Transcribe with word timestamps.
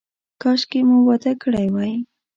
کاشکې 0.41 0.79
مو 0.87 0.97
واده 1.07 1.33
کړی 1.41 1.67
وای. 1.73 1.93